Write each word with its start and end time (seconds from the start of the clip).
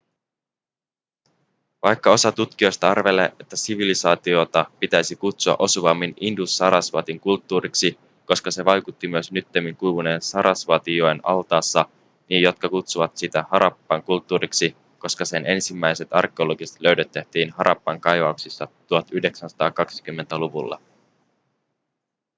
vaikka 1.83 2.11
osa 2.11 2.31
tutkijoista 2.31 2.89
arvelee 2.91 3.33
että 3.39 3.55
sivilisaatiota 3.55 4.65
pitäisi 4.79 5.15
kutsua 5.15 5.55
osuvammin 5.59 6.13
indus-sarasvatin 6.19 7.19
kulttuuriksi 7.19 7.97
koska 8.25 8.51
se 8.51 8.65
vaikutti 8.65 9.07
myös 9.07 9.31
nyttemmin 9.31 9.75
kuivuneen 9.75 10.21
sarasvatijoen 10.21 11.19
altaassa 11.23 11.85
niin 12.29 12.41
jotkut 12.41 12.69
kutsuvat 12.71 13.17
sitä 13.17 13.45
harappan 13.51 14.03
kulttuuriksi 14.03 14.75
koska 14.99 15.25
sen 15.25 15.45
ensimmäiset 15.45 16.07
arkeologiset 16.11 16.81
löydöt 16.81 17.11
tehtiin 17.11 17.51
harappan 17.57 18.01
kaivauksissa 18.01 18.65
1920-luvulla 18.83 20.79